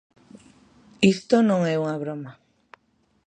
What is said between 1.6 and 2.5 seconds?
é unha broma.